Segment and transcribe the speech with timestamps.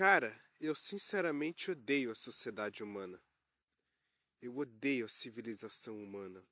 [0.00, 3.20] Cara, eu sinceramente odeio a sociedade humana.
[4.40, 6.42] Eu odeio a civilização humana.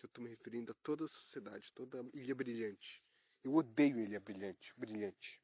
[0.00, 3.02] Eu estou me referindo a toda a sociedade, toda a ilha brilhante.
[3.42, 5.42] Eu odeio ilha brilhante, brilhante.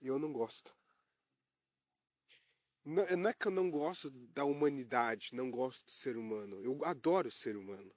[0.00, 0.74] Eu não gosto.
[2.82, 6.58] Não, não é que eu não gosto da humanidade, não gosto do ser humano.
[6.64, 7.94] Eu adoro o ser humano.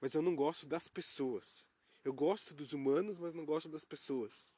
[0.00, 1.64] Mas eu não gosto das pessoas.
[2.02, 4.52] Eu gosto dos humanos, mas não gosto das pessoas.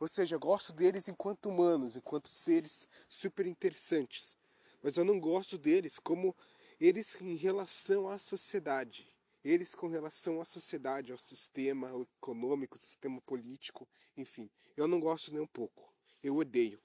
[0.00, 4.34] Ou seja, eu gosto deles enquanto humanos, enquanto seres super interessantes.
[4.82, 6.34] Mas eu não gosto deles como
[6.80, 9.06] eles em relação à sociedade.
[9.44, 13.86] Eles com relação à sociedade, ao sistema econômico, ao sistema político,
[14.16, 14.50] enfim.
[14.74, 15.92] Eu não gosto nem um pouco.
[16.22, 16.80] Eu odeio.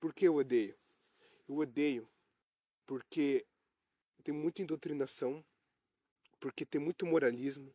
[0.00, 0.76] Por que eu odeio?
[1.48, 2.08] Eu odeio
[2.84, 3.46] porque
[4.24, 5.44] tem muita indoutrinação,
[6.40, 7.72] porque tem muito moralismo,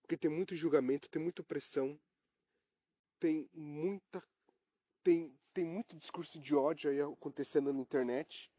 [0.00, 1.98] porque tem muito julgamento, tem muita pressão,
[3.18, 4.22] tem muita
[5.02, 8.52] tem tem muito discurso de ódio aí acontecendo na internet.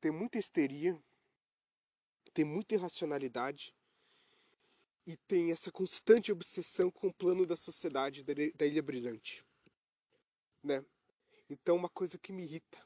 [0.00, 1.00] Tem muita histeria,
[2.34, 3.72] tem muita irracionalidade
[5.06, 9.44] e tem essa constante obsessão com o plano da sociedade da Ilha Brilhante,
[10.60, 10.84] né?
[11.48, 12.84] Então uma coisa que me irrita.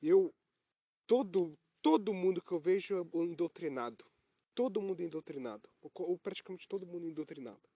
[0.00, 0.32] Eu
[1.06, 4.04] todo todo mundo que eu vejo é indoctrinado.
[4.54, 7.68] Todo mundo é indoctrinado, ou praticamente todo mundo é indoctrinado.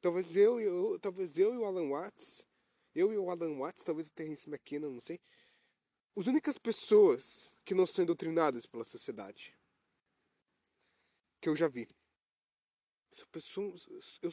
[0.00, 2.46] Talvez eu, eu, talvez eu e o Alan Watts,
[2.94, 5.20] eu e o Alan Watts, talvez o Terence McKenna, não sei,
[6.16, 9.56] as únicas pessoas que não são doutrinadas pela sociedade
[11.40, 11.88] que eu já vi.
[13.12, 13.86] São pessoas,
[14.22, 14.30] eu,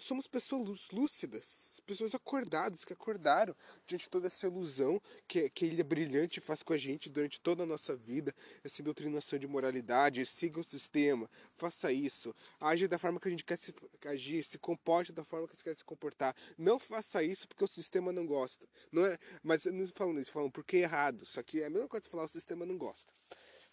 [0.00, 3.54] somos pessoas lúcidas, pessoas acordadas, que acordaram
[3.86, 7.40] diante de toda essa ilusão que, que a Ilha Brilhante faz com a gente durante
[7.40, 12.98] toda a nossa vida, essa doutrinação de moralidade, siga o sistema, faça isso, age da
[12.98, 13.74] forma que a gente quer se,
[14.06, 16.34] agir, se comporte da forma que você quer se comportar.
[16.56, 18.66] Não faça isso porque o sistema não gosta.
[18.90, 21.24] Não é, mas não falam isso, falam porque é errado.
[21.24, 23.12] Só que é a mesma coisa que falar o sistema não gosta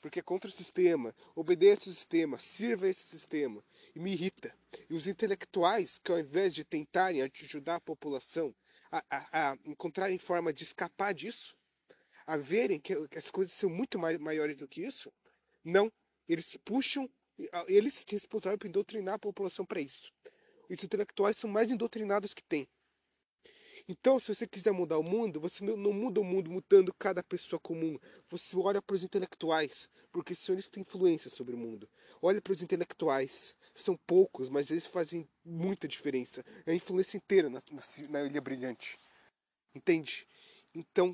[0.01, 3.63] porque é contra o sistema, obedece o sistema, sirva esse sistema.
[3.95, 4.53] E me irrita.
[4.89, 8.53] E os intelectuais, que ao invés de tentarem ajudar a população
[8.91, 11.55] a, a, a encontrarem forma de escapar disso,
[12.25, 15.11] a verem que as coisas são muito mais, maiores do que isso,
[15.63, 15.91] não.
[16.27, 17.09] Eles puxam,
[17.67, 20.11] eles que responsáveis por doutrinar a população para isso.
[20.69, 22.67] Os intelectuais são mais indoutrinados que tem.
[23.91, 27.59] Então, se você quiser mudar o mundo, você não muda o mundo mudando cada pessoa
[27.59, 27.99] comum.
[28.29, 31.89] Você olha para os intelectuais, porque são eles que têm influência sobre o mundo.
[32.21, 33.53] Olha para os intelectuais.
[33.75, 36.41] São poucos, mas eles fazem muita diferença.
[36.65, 38.97] É a influência inteira na, na, na Ilha Brilhante.
[39.75, 40.25] Entende?
[40.73, 41.13] Então.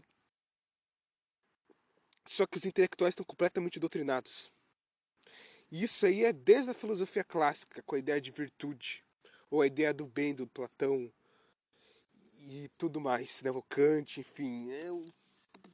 [2.28, 4.52] Só que os intelectuais estão completamente doutrinados.
[5.72, 9.04] E isso aí é desde a filosofia clássica, com a ideia de virtude,
[9.50, 11.12] ou a ideia do bem do Platão,
[12.50, 13.52] e tudo mais, né?
[13.52, 15.04] O Kant, enfim, é uma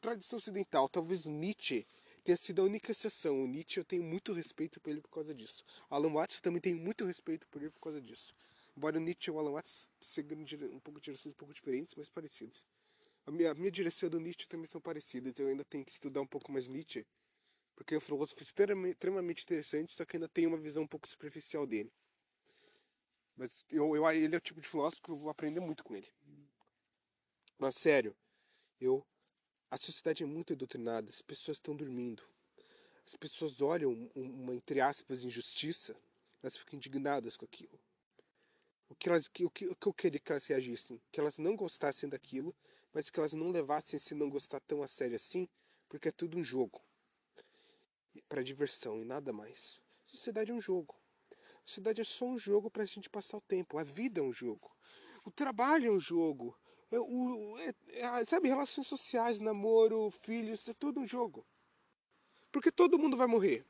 [0.01, 0.89] tradição ocidental.
[0.89, 1.85] Talvez o Nietzsche
[2.23, 3.44] tenha sido a única exceção.
[3.44, 5.63] O Nietzsche eu tenho muito respeito por ele por causa disso.
[5.88, 8.35] O Alan Watts eu também tenho muito respeito por ele por causa disso.
[8.75, 11.94] Embora o Nietzsche e o Alan Watts sigam um pouco de direções um pouco diferentes,
[11.95, 12.66] mas parecidas.
[13.28, 15.38] A minha, a minha direção do Nietzsche também são parecidas.
[15.38, 17.06] Eu ainda tenho que estudar um pouco mais Nietzsche,
[17.75, 21.67] porque é um filósofo extremamente interessante, só que ainda tenho uma visão um pouco superficial
[21.67, 21.94] dele.
[23.35, 25.95] Mas eu, eu, ele é o tipo de filósofo que eu vou aprender muito com
[25.95, 26.07] ele.
[27.63, 28.13] Mas sério,
[28.78, 29.07] eu.
[29.72, 32.22] A sociedade é muito doutrinada, as pessoas estão dormindo.
[33.07, 35.96] As pessoas olham uma, entre aspas, injustiça,
[36.41, 37.79] elas ficam indignadas com aquilo.
[38.90, 41.01] O que, elas, o, que, o que eu queria que elas reagissem?
[41.09, 42.53] Que elas não gostassem daquilo,
[42.91, 45.47] mas que elas não levassem esse não gostar tão a sério assim,
[45.88, 46.81] porque é tudo um jogo.
[48.28, 49.80] para diversão e nada mais.
[50.06, 50.94] A sociedade é um jogo.
[51.31, 53.78] A sociedade é só um jogo para a gente passar o tempo.
[53.78, 54.69] A vida é um jogo.
[55.24, 56.53] O trabalho é um jogo.
[56.93, 61.43] É, o, é, é, sabe, relações sociais, namoro, filhos, é tudo um jogo.
[62.51, 63.65] Porque todo mundo vai morrer.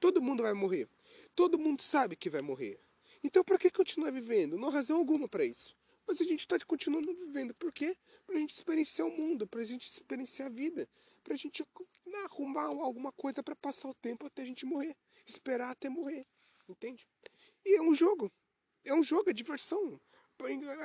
[0.00, 0.88] Todo mundo vai morrer.
[1.32, 2.80] Todo mundo sabe que vai morrer.
[3.22, 4.58] Então, para que continuar vivendo?
[4.58, 5.76] Não há razão alguma para isso.
[6.08, 7.54] Mas a gente está continuando vivendo.
[7.54, 7.96] Por quê?
[8.26, 10.88] Para a gente experienciar o mundo, para a gente experienciar a vida,
[11.22, 11.64] para a gente
[12.04, 14.96] né, arrumar alguma coisa para passar o tempo até a gente morrer.
[15.24, 16.26] Esperar até morrer.
[16.68, 17.06] Entende?
[17.64, 18.28] E é um jogo.
[18.84, 20.00] É um jogo, é diversão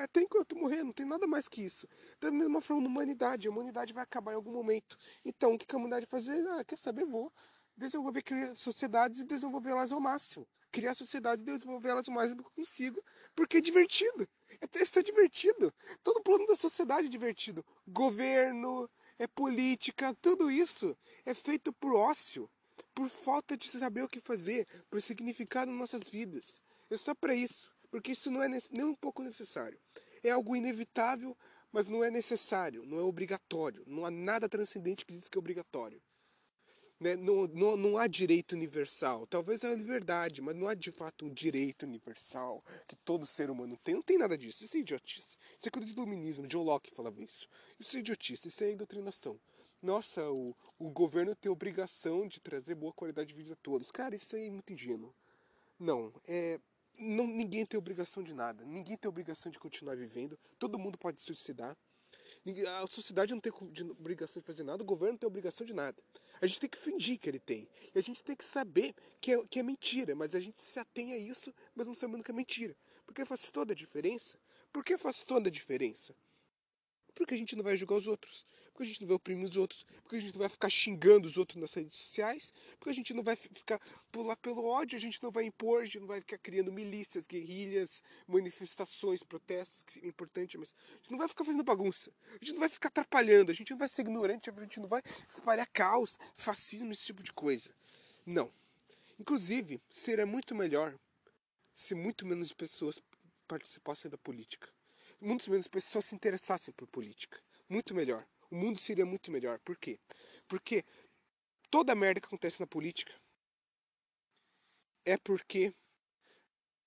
[0.03, 1.87] até enquanto morrer, não tem nada mais que isso.
[2.19, 4.97] Da mesma forma, na humanidade, a humanidade vai acabar em algum momento.
[5.25, 6.45] Então, o que a humanidade fazer?
[6.49, 7.05] Ah, quer saber?
[7.05, 7.31] Vou
[7.75, 8.23] desenvolver
[8.55, 10.47] sociedades e desenvolvê-las ao máximo.
[10.71, 13.03] Criar sociedades e desenvolvê-las o máximo que eu consigo,
[13.35, 14.27] porque é divertido.
[14.61, 15.73] É, isso é divertido.
[16.03, 17.65] Todo o plano da sociedade é divertido.
[17.87, 18.89] Governo,
[19.19, 22.49] é política, tudo isso é feito por ócio,
[22.93, 26.61] por falta de saber o que fazer, por significado nas nossas vidas.
[26.89, 29.77] É só para isso porque isso não é nem um pouco necessário.
[30.23, 31.37] É algo inevitável
[31.71, 33.83] mas não é necessário, não é obrigatório.
[33.87, 36.01] Não há nada transcendente que diz que é obrigatório.
[36.99, 37.15] Né?
[37.15, 39.25] Não, não, não há direito universal.
[39.25, 43.77] Talvez a liberdade, mas não há de fato um direito universal que todo ser humano
[43.77, 43.95] tem.
[43.95, 44.63] Não tem nada disso.
[44.63, 45.37] Isso é idiotice.
[45.57, 46.47] Isso é coisa do iluminismo.
[46.47, 47.47] John Locke falava isso.
[47.79, 49.39] Isso é idiotice, isso é doutrinação.
[49.81, 53.89] Nossa, o, o governo tem obrigação de trazer boa qualidade de vida a todos.
[53.89, 55.15] Cara, isso é muito ingênuo.
[55.79, 56.59] Não, é,
[57.01, 58.63] não, ninguém tem obrigação de nada.
[58.63, 60.37] Ninguém tem obrigação de continuar vivendo.
[60.59, 61.75] Todo mundo pode se suicidar.
[62.79, 63.51] A sociedade não tem
[63.91, 66.01] obrigação de fazer nada, o governo não tem obrigação de nada.
[66.41, 67.67] A gente tem que fingir que ele tem.
[67.93, 70.79] E a gente tem que saber que é, que é mentira, mas a gente se
[70.79, 72.75] atém a isso, mesmo sabendo que é mentira.
[73.05, 74.39] Porque faz toda a diferença.
[74.71, 76.15] Por que faz toda a diferença?
[77.13, 79.57] Porque a gente não vai julgar os outros porque a gente não vai oprimir os
[79.57, 82.93] outros, porque a gente não vai ficar xingando os outros nas redes sociais, porque a
[82.93, 83.79] gente não vai ficar
[84.11, 87.27] pular pelo ódio, a gente não vai impor, a gente não vai ficar criando milícias,
[87.27, 92.43] guerrilhas, manifestações, protestos, que é importante, mas a gente não vai ficar fazendo bagunça, a
[92.43, 95.01] gente não vai ficar atrapalhando, a gente não vai ser ignorante, a gente não vai
[95.29, 97.73] espalhar caos, fascismo, esse tipo de coisa.
[98.25, 98.51] Não.
[99.19, 100.97] Inclusive, seria muito melhor
[101.73, 103.01] se muito menos pessoas
[103.47, 104.69] participassem da política.
[105.19, 107.39] Muito menos pessoas se interessassem por política.
[107.69, 109.59] Muito melhor o mundo seria muito melhor.
[109.59, 109.99] Por quê?
[110.47, 110.83] Porque
[111.69, 113.13] toda a merda que acontece na política
[115.05, 115.73] é porque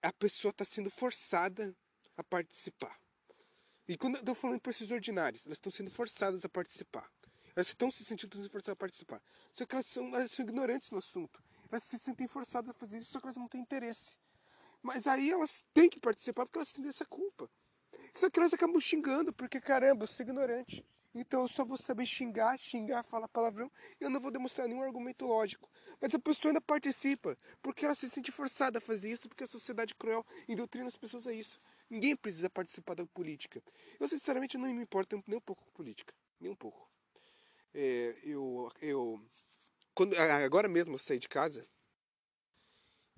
[0.03, 1.75] a pessoa está sendo forçada
[2.17, 2.97] a participar.
[3.89, 7.11] E quando eu estou falando de pessoas ordinárias, elas estão sendo forçadas a participar.
[7.57, 9.23] Elas estão se sentindo forçadas a participar.
[9.53, 11.43] Só que elas são, elas são ignorantes no assunto.
[11.71, 14.19] Elas se sentem forçadas a fazer isso, só que elas não têm interesse.
[14.83, 17.51] Mas aí elas têm que participar porque elas têm essa culpa.
[18.13, 20.85] Só que elas acabam xingando porque, caramba, eu sou ignorante.
[21.15, 23.71] Então eu só vou saber xingar, xingar, falar palavrão
[24.01, 25.71] eu não vou demonstrar nenhum argumento lógico.
[26.01, 29.47] Mas a pessoa ainda participa, porque ela se sente forçada a fazer isso, porque a
[29.47, 30.27] sociedade cruel
[30.57, 31.61] doutrina as pessoas a isso.
[31.89, 33.63] Ninguém precisa participar da política.
[34.01, 36.89] Eu sinceramente não me importo nem um pouco com política, nem um pouco.
[37.73, 39.21] É, eu, eu,
[39.95, 41.67] quando, agora mesmo eu saí de casa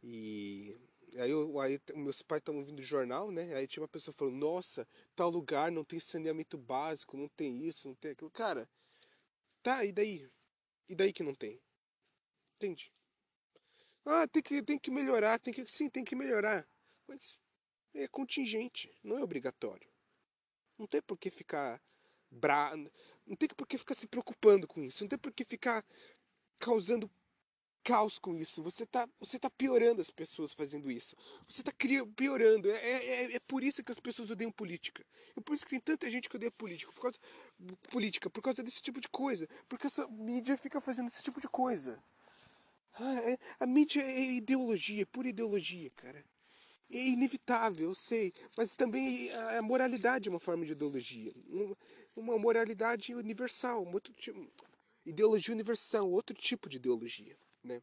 [0.02, 0.78] e
[1.20, 3.54] Aí, eu, aí meus pais estavam ouvindo o jornal, né?
[3.54, 7.88] Aí tinha uma pessoa falando, nossa, tal lugar não tem saneamento básico, não tem isso,
[7.88, 8.30] não tem aquilo.
[8.30, 8.68] Cara,
[9.62, 10.28] tá, e daí?
[10.88, 11.60] E daí que não tem?
[12.56, 12.92] Entende?
[14.04, 15.66] Ah, tem que, tem que melhorar, tem que.
[15.66, 16.66] Sim, tem que melhorar.
[17.08, 17.38] Mas
[17.94, 19.88] é contingente, não é obrigatório.
[20.78, 21.82] Não tem por que ficar
[22.30, 22.72] bra...
[23.26, 25.02] Não tem por que ficar se preocupando com isso.
[25.02, 25.84] Não tem por que ficar
[26.58, 27.10] causando
[27.86, 28.60] caos com isso.
[28.64, 31.14] Você está você tá piorando as pessoas fazendo isso.
[31.48, 31.72] Você está
[32.16, 32.68] piorando.
[32.68, 35.06] É, é, é por isso que as pessoas odeiam política.
[35.36, 36.90] É por isso que tem tanta gente que odeia política.
[36.92, 37.18] Por causa,
[37.92, 39.48] política, por causa desse tipo de coisa.
[39.68, 41.96] Porque essa mídia fica fazendo esse tipo de coisa.
[42.94, 46.24] Ah, é, a mídia é ideologia, é pura ideologia, cara.
[46.90, 48.32] É inevitável, eu sei.
[48.56, 51.32] Mas também a moralidade é uma forma de ideologia.
[52.16, 53.84] Uma moralidade universal.
[53.84, 54.44] Um outro tipo,
[55.04, 57.36] ideologia universal, outro tipo de ideologia
[57.66, 57.82] né?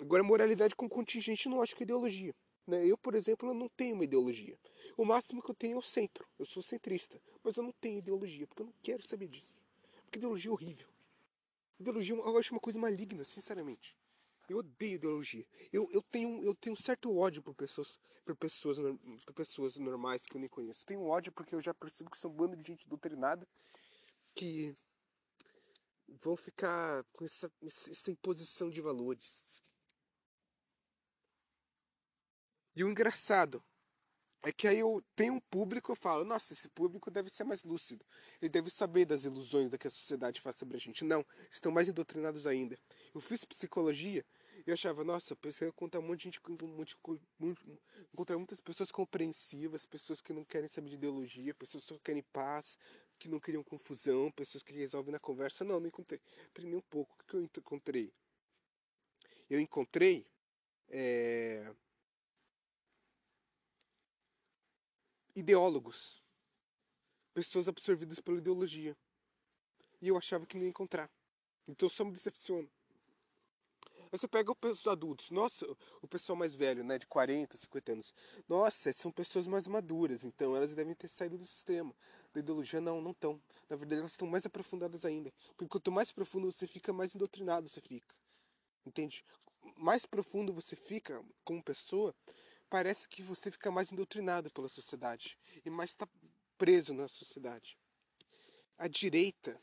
[0.00, 2.34] Agora, moralidade com contingente não acho que é ideologia.
[2.66, 2.84] Né?
[2.84, 4.58] Eu, por exemplo, eu não tenho uma ideologia.
[4.96, 6.26] O máximo que eu tenho é o centro.
[6.38, 7.20] Eu sou centrista.
[7.42, 9.62] Mas eu não tenho ideologia, porque eu não quero saber disso.
[10.04, 10.88] Porque ideologia é horrível.
[11.78, 13.96] Ideologia eu acho uma coisa maligna, sinceramente.
[14.48, 15.46] Eu odeio ideologia.
[15.72, 18.78] Eu, eu, tenho, eu tenho um certo ódio por pessoas, por, pessoas,
[19.24, 20.82] por pessoas normais que eu nem conheço.
[20.82, 23.46] Eu tenho ódio porque eu já percebo que são um bando de gente doutrinada
[24.34, 24.76] que
[26.08, 29.46] vão ficar com essa, essa imposição de valores.
[32.76, 33.62] E o engraçado
[34.46, 37.64] é que aí eu tenho um público, eu falo, nossa, esse público deve ser mais
[37.64, 38.04] lúcido.
[38.42, 41.02] Ele deve saber das ilusões da que a sociedade faz sobre a gente.
[41.02, 42.78] Não, estão mais doutrinados ainda.
[43.14, 44.24] Eu fiz psicologia
[44.66, 46.96] e eu achava, nossa, pensei encontrar um monte de gente, um monte,
[48.12, 52.76] encontrar muitas pessoas compreensivas, pessoas que não querem saber de ideologia, pessoas que querem paz,
[53.18, 55.64] que não queriam confusão, pessoas que resolvem na conversa.
[55.64, 56.20] Não, não encontrei.
[56.52, 57.16] Treinei um pouco.
[57.20, 58.12] O que eu encontrei?
[59.48, 60.26] Eu encontrei
[60.88, 61.74] é,
[65.34, 66.22] ideólogos,
[67.32, 68.96] pessoas absorvidas pela ideologia.
[70.00, 71.10] E eu achava que não ia encontrar.
[71.66, 72.70] Então eu só me decepciono.
[74.12, 75.66] Aí você pega os adultos, nossa,
[76.00, 78.14] o pessoal mais velho, né, de 40, 50 anos.
[78.48, 81.92] Nossa, são pessoas mais maduras, então elas devem ter saído do sistema.
[82.34, 83.40] Da ideologia não, não estão.
[83.70, 85.32] Na verdade, elas estão mais aprofundadas ainda.
[85.56, 88.14] Porque quanto mais profundo você fica, mais indoctrinado você fica.
[88.84, 89.24] Entende?
[89.76, 92.14] Mais profundo você fica como pessoa,
[92.68, 96.06] parece que você fica mais indoctrinado pela sociedade e mais está
[96.58, 97.78] preso na sociedade.
[98.76, 99.58] A direita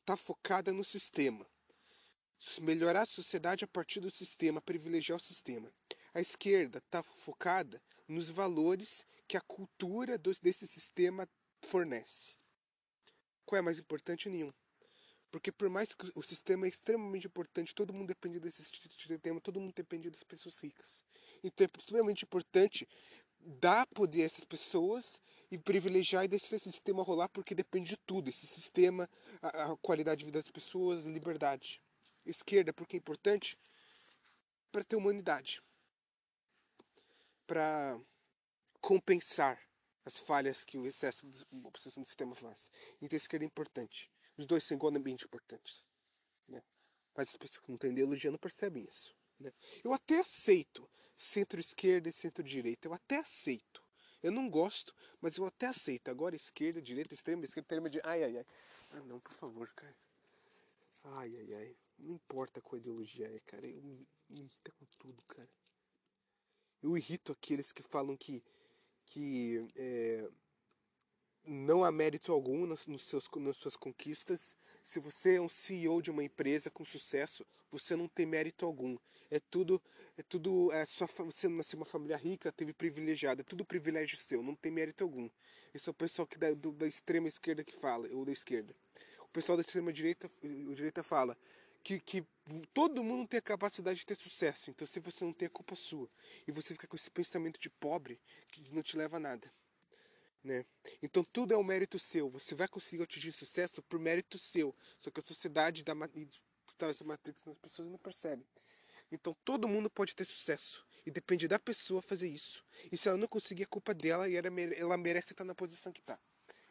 [0.00, 1.46] está focada no sistema
[2.60, 5.72] melhorar a sociedade a partir do sistema, privilegiar o sistema.
[6.14, 11.28] A esquerda está focada nos valores que a cultura desse sistema
[11.62, 12.32] fornece.
[13.44, 14.28] Qual é mais importante?
[14.28, 14.50] Nenhum.
[15.30, 19.60] Porque por mais que o sistema é extremamente importante, todo mundo depende desse sistema, todo
[19.60, 21.04] mundo depende das pessoas ricas.
[21.42, 22.88] Então é extremamente importante
[23.38, 27.96] dar poder a essas pessoas e privilegiar e deixar esse sistema rolar porque depende de
[27.98, 28.28] tudo.
[28.28, 29.08] Esse sistema,
[29.42, 31.82] a, a qualidade de vida das pessoas, a liberdade.
[32.24, 33.56] Esquerda, porque é importante
[34.72, 35.62] para ter humanidade.
[37.46, 38.00] Para
[38.80, 39.67] compensar
[40.08, 41.26] as falhas que o excesso
[41.64, 42.70] obsessão do sistema faz.
[43.02, 44.10] Então a esquerda é importante.
[44.38, 45.86] Os dois são igualmente importantes.
[46.48, 46.62] Né?
[47.14, 49.14] Mas as pessoas que não têm ideologia não percebem isso.
[49.38, 49.52] Né?
[49.84, 52.88] Eu até aceito centro-esquerda e centro-direita.
[52.88, 53.84] Eu até aceito.
[54.22, 56.08] Eu não gosto, mas eu até aceito.
[56.08, 58.46] Agora esquerda, direita, extrema, esquerda, extrema, de ai, ai, ai.
[58.92, 59.96] Ah, não, por favor, cara.
[61.04, 61.76] Ai, ai, ai.
[61.98, 63.66] Não importa qual ideologia é, cara.
[63.66, 65.50] Eu me, me irrita com tudo, cara.
[66.82, 68.42] Eu irrito aqueles que falam que,
[69.08, 70.28] que é,
[71.44, 74.56] não há mérito algum nas, nos seus, nas suas conquistas.
[74.82, 78.96] Se você é um CEO de uma empresa com sucesso, você não tem mérito algum.
[79.30, 79.80] É tudo,
[80.16, 84.42] é tudo, é sua, você nasceu uma família rica, teve privilegiado, é tudo privilégio seu,
[84.42, 85.28] não tem mérito algum.
[85.74, 88.74] Esse é o pessoal que da, do, da extrema esquerda que fala, ou da esquerda.
[89.20, 91.36] O pessoal da extrema direita, o direita fala
[91.88, 92.26] que, que
[92.74, 94.68] todo mundo tem a capacidade de ter sucesso.
[94.68, 96.06] Então, se você não tem, a culpa sua.
[96.46, 98.20] E você fica com esse pensamento de pobre
[98.52, 99.50] que não te leva a nada.
[100.44, 100.66] Né?
[101.02, 102.28] Então tudo é um mérito seu.
[102.28, 104.74] Você vai conseguir atingir sucesso por mérito seu.
[105.00, 105.94] Só que a sociedade dá
[106.76, 108.46] traz essa matrix nas pessoas não percebe.
[109.10, 110.86] Então todo mundo pode ter sucesso.
[111.06, 112.64] E depende da pessoa fazer isso.
[112.92, 116.00] E se ela não conseguir, é culpa dela e ela merece estar na posição que
[116.00, 116.18] está.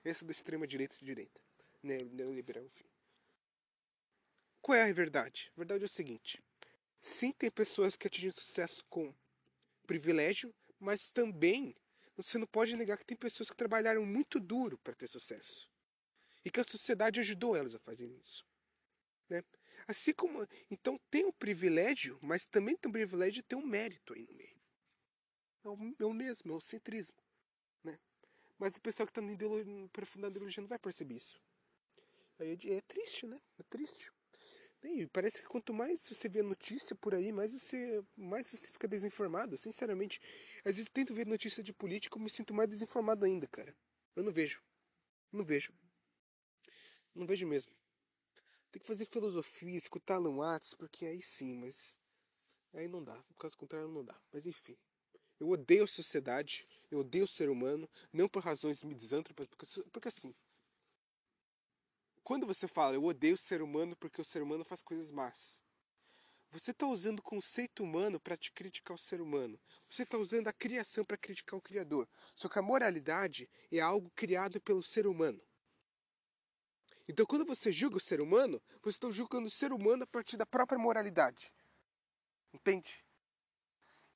[0.05, 1.41] Esse é da extrema direita e direita.
[1.83, 2.85] Neoliberal, enfim.
[4.67, 5.49] Qual é a verdade?
[5.55, 6.43] A verdade é o seguinte.
[6.99, 9.15] Sim, tem pessoas que atingem sucesso com
[9.85, 11.73] privilégio, mas também
[12.17, 15.71] você não pode negar que tem pessoas que trabalharam muito duro para ter sucesso.
[16.43, 18.45] E que a sociedade ajudou elas a fazerem isso.
[19.29, 19.41] Né?
[19.87, 20.45] Assim como.
[20.69, 24.33] Então tem um privilégio, mas também tem um privilégio de ter um mérito aí no
[24.33, 24.61] meio.
[25.63, 27.23] É o, é o mesmo, é o centrismo.
[27.85, 27.97] Né?
[28.59, 29.21] Mas o pessoal que está
[29.85, 31.41] aprofundando a ideologia não vai perceber isso.
[32.37, 33.39] Aí é, é triste, né?
[33.57, 34.11] É triste.
[34.83, 38.87] E parece que quanto mais você vê notícia por aí, mais você, mais você fica
[38.87, 39.57] desinformado.
[39.57, 40.21] Sinceramente,
[40.59, 43.75] às vezes eu tento ver notícia de política, eu me sinto mais desinformado ainda, cara.
[44.15, 44.61] Eu não vejo.
[45.31, 45.73] Não vejo.
[47.13, 47.71] Não vejo mesmo.
[48.71, 51.99] Tem que fazer filosofia, escutar Alan Watts, porque aí sim, mas
[52.73, 53.15] aí não dá.
[53.15, 54.15] No caso contrário, não dá.
[54.31, 54.77] Mas enfim.
[55.39, 60.07] Eu odeio a sociedade, eu odeio o ser humano, não por razões misântropas, porque, porque
[60.07, 60.33] assim,
[62.27, 65.63] quando você fala eu odeio o ser humano porque o ser humano faz coisas más,
[66.51, 69.57] você está usando o conceito humano para te criticar o ser humano.
[69.89, 72.07] Você está usando a criação para criticar o Criador.
[72.35, 75.41] Só que a moralidade é algo criado pelo ser humano.
[77.07, 80.35] Então, quando você julga o ser humano, você está julgando o ser humano a partir
[80.35, 81.53] da própria moralidade.
[82.53, 83.05] Entende?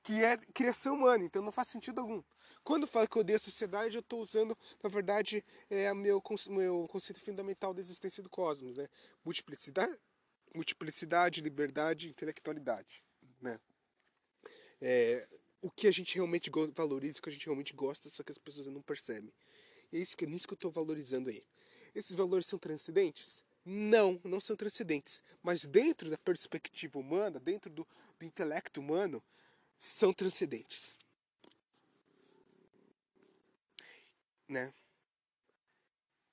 [0.04, 2.22] Que é criação humana, então não faz sentido algum.
[2.64, 5.96] Quando eu falo que eu odeio a sociedade, eu estou usando, na verdade, é, o
[5.96, 8.88] meu, meu conceito fundamental da existência do cosmos, né?
[9.26, 9.98] Multiplicidade,
[10.54, 13.04] multiplicidade liberdade intelectualidade,
[13.42, 13.60] né?
[14.80, 15.28] É,
[15.62, 18.38] o que a gente realmente valoriza, o que a gente realmente gosta, só que as
[18.38, 19.34] pessoas não percebem.
[19.92, 21.44] E é isso que, nisso que eu estou valorizando aí.
[21.94, 23.44] Esses valores são transcendentes?
[23.64, 25.22] Não, não são transcendentes.
[25.44, 27.88] Mas dentro da perspectiva humana, dentro do,
[28.18, 29.22] do intelecto humano,
[29.78, 30.98] são transcendentes.
[34.52, 34.74] Né?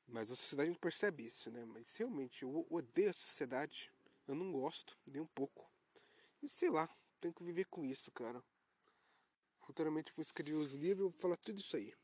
[0.06, 1.64] Mas a sociedade não percebe isso, né?
[1.64, 3.92] Mas realmente eu odeio a sociedade.
[4.26, 5.70] Eu não gosto, nem um pouco.
[6.42, 6.88] E sei lá,
[7.20, 8.42] tenho que viver com isso, cara.
[9.60, 11.94] Futuramente eu vou escrever os livros e vou falar tudo isso aí.